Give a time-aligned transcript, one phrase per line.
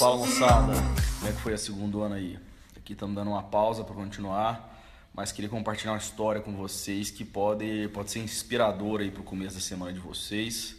[0.00, 0.72] Fala moçada,
[1.18, 2.38] como é que foi a segunda ano aí?
[2.76, 4.82] Aqui estamos dando uma pausa para continuar,
[5.14, 9.24] mas queria compartilhar uma história com vocês que pode, pode ser inspiradora aí para o
[9.24, 10.76] começo da semana de vocês.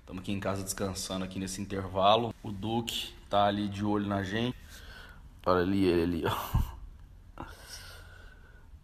[0.00, 2.34] Estamos aqui em casa descansando aqui nesse intervalo.
[2.42, 4.56] O Duque tá ali de olho na gente.
[5.46, 6.73] Olha ali ele ali, ó.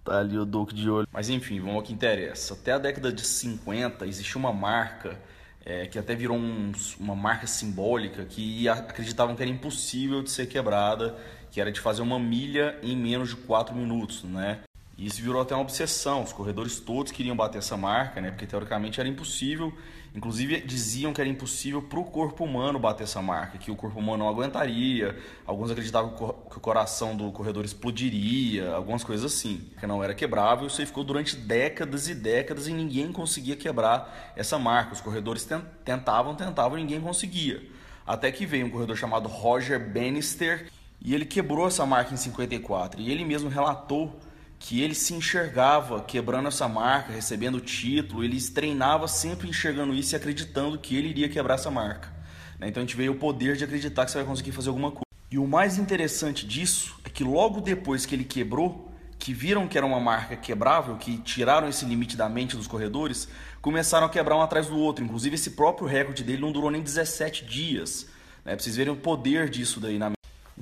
[0.04, 1.06] Tá ali o Duque de olho.
[1.12, 2.54] Mas enfim, vamos ao que interessa.
[2.54, 5.18] Até a década de 50 existia uma marca
[5.64, 10.46] é, que até virou um, uma marca simbólica que acreditavam que era impossível de ser
[10.46, 11.16] quebrada,
[11.50, 14.60] que era de fazer uma milha em menos de 4 minutos, né?
[15.00, 16.22] E isso virou até uma obsessão.
[16.22, 18.30] Os corredores todos queriam bater essa marca, né?
[18.30, 19.72] Porque teoricamente era impossível.
[20.14, 23.98] Inclusive diziam que era impossível para o corpo humano bater essa marca, que o corpo
[23.98, 25.16] humano não aguentaria.
[25.46, 26.10] Alguns acreditavam
[26.50, 29.70] que o coração do corredor explodiria, algumas coisas assim.
[29.80, 30.66] Que não era quebrável.
[30.66, 34.92] Isso aí ficou durante décadas e décadas e ninguém conseguia quebrar essa marca.
[34.92, 35.48] Os corredores
[35.82, 37.66] tentavam, tentavam ninguém conseguia.
[38.06, 40.66] Até que veio um corredor chamado Roger Bannister
[41.00, 43.00] e ele quebrou essa marca em 54.
[43.00, 44.20] E ele mesmo relatou
[44.60, 50.14] que ele se enxergava quebrando essa marca, recebendo o título, ele treinava sempre enxergando isso
[50.14, 52.12] e acreditando que ele iria quebrar essa marca.
[52.58, 52.68] Né?
[52.68, 55.06] Então a gente veio o poder de acreditar que você vai conseguir fazer alguma coisa.
[55.30, 59.78] E o mais interessante disso é que logo depois que ele quebrou, que viram que
[59.78, 63.28] era uma marca quebrável, que tiraram esse limite da mente dos corredores,
[63.62, 65.02] começaram a quebrar um atrás do outro.
[65.02, 68.08] Inclusive esse próprio recorde dele não durou nem 17 dias.
[68.44, 68.54] Né?
[68.54, 70.10] Pra vocês verem o poder disso daí na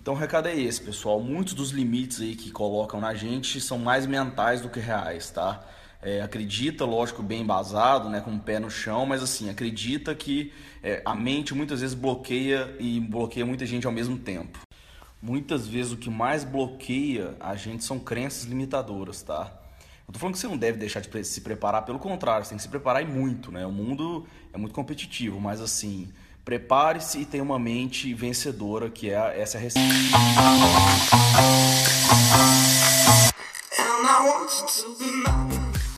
[0.09, 1.20] então o recado é esse, pessoal.
[1.20, 5.62] Muitos dos limites aí que colocam na gente são mais mentais do que reais, tá?
[6.01, 10.51] É, acredita, lógico, bem embasado, né, com o pé no chão, mas assim, acredita que
[10.83, 14.61] é, a mente muitas vezes bloqueia e bloqueia muita gente ao mesmo tempo.
[15.20, 19.53] Muitas vezes o que mais bloqueia a gente são crenças limitadoras, tá?
[20.06, 22.56] Não tô falando que você não deve deixar de se preparar, pelo contrário, você tem
[22.56, 23.67] que se preparar e muito, né?
[23.67, 26.09] O mundo é muito competitivo, mas assim,
[26.48, 29.92] Prepare-se e tenha uma mente vencedora, que é essa receita.